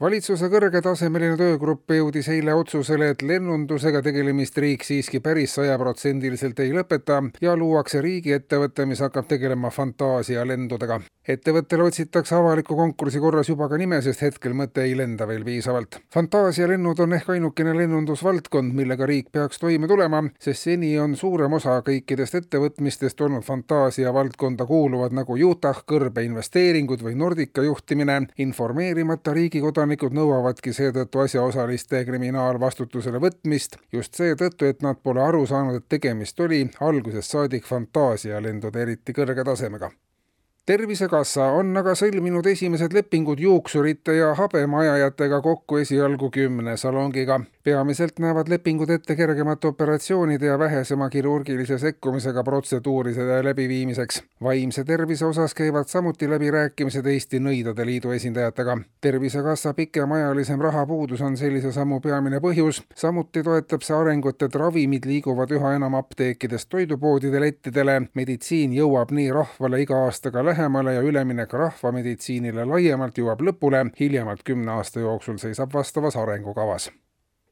[0.00, 7.18] valitsuse kõrgetasemeline töögrupp jõudis eile otsusele, et lennundusega tegelemist riik siiski päris sajaprotsendiliselt ei lõpeta
[7.44, 11.00] ja luuakse riigiettevõte, mis hakkab tegelema fantaasialendudega.
[11.28, 16.00] ettevõttele otsitakse avaliku konkursi korras juba ka nime, sest hetkel mõte ei lenda veel piisavalt.
[16.14, 21.76] fantaasialennud on ehk ainukene lennundusvaldkond, millega riik peaks toime tulema, sest seni on suurem osa
[21.82, 30.14] kõikidest ettevõtmistest olnud fantaasia valdkonda kuuluvad nagu Utah kõrbeinvesteeringud või Nordica juhtimine, informeerimata riigi kodanikud
[30.14, 36.68] nõuavadki seetõttu asjaosaliste kriminaalvastutusele võtmist just seetõttu, et nad pole aru saanud, et tegemist oli
[36.80, 39.90] algusest saadik fantaasialendude eriti kõrge tasemega
[40.66, 47.40] tervisekassa on aga sõlminud esimesed lepingud juuksurite ja habemajajatega kokku esialgu kümne salongiga.
[47.64, 54.22] Peamiselt näevad lepingud ette kergemate operatsioonide ja vähesema kirurgilise sekkumisega protseduuride läbiviimiseks.
[54.42, 58.78] vaimse tervise osas käivad samuti läbirääkimised Eesti Nõidade Liidu esindajatega.
[59.00, 65.50] tervisekassa pikemaajalisem rahapuudus on sellise sammu peamine põhjus, samuti toetab see arengut, et ravimid liiguvad
[65.50, 72.64] üha enam apteekidest toidupoodide lettidele, meditsiin jõuab nii rahvale iga aastaga lähemale, ja üleminek rahvameditsiinile
[72.64, 76.90] laiemalt jõuab lõpule hiljemalt kümne aasta jooksul seisab vastavas arengukavas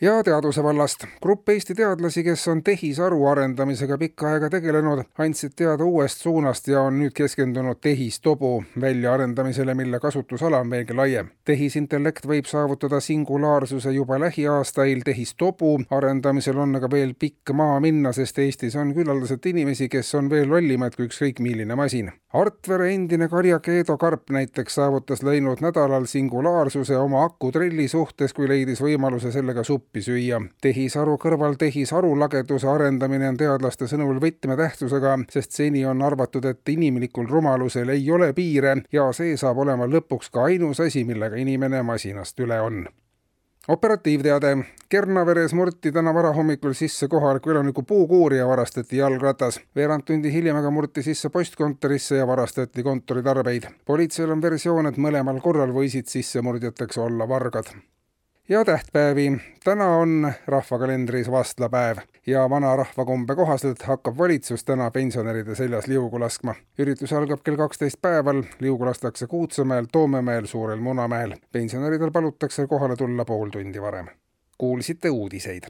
[0.00, 1.04] ja teaduse vallast.
[1.22, 6.80] grupp Eesti teadlasi, kes on tehisaru arendamisega pikka aega tegelenud, andsid teada uuest suunast ja
[6.82, 11.30] on nüüd keskendunud tehistobu väljaarendamisele, mille kasutusala on veelgi laiem.
[11.44, 18.38] tehisintellekt võib saavutada singulaarsuse juba lähiaastail, tehistobu arendamisel on aga veel pikk maa minna, sest
[18.38, 22.12] Eestis on küllaldaselt inimesi, kes on veel lollimad kui ükskõik milline masin.
[22.34, 28.82] Artvere endine karjak Eedo Karp näiteks saavutas läinud nädalal singulaarsuse oma akutrelli suhtes, kui leidis
[28.82, 30.40] võimaluse sellega suppi süüa.
[30.66, 37.30] tehisaru kõrval tehisaru lageduse arendamine on teadlaste sõnul võtmetähtsusega, sest seni on arvatud, et inimlikul
[37.30, 42.40] rumalusel ei ole piire ja see saab olema lõpuks ka ainus asi, millega inimene masinast
[42.40, 42.84] üle on
[43.68, 44.56] operatiivteade.
[44.88, 49.60] Kernaveres murti täna varahommikul sisse kohaliku elaniku puukuur ja varastati jalgratas.
[49.76, 53.62] veerand tundi hiljem aga murti sisse postkontorisse ja varastati kontoritarbeid.
[53.84, 57.74] politseil on versioon, et mõlemal korral võisid sissemurdjateks olla vargad
[58.48, 59.40] ja tähtpäevi.
[59.64, 61.96] täna on rahvakalendris vastlapäev
[62.26, 66.54] ja vana rahvakombe kohaselt hakkab valitsus täna pensionäride seljas liugu laskma.
[66.78, 71.34] üritus algab kell kaksteist päeval, liugu lastakse Kuutsemäel, Toomemäel, Suurel Munamäel.
[71.52, 74.06] pensionäridel palutakse kohale tulla pool tundi varem.
[74.58, 75.64] kuulsite uudiseid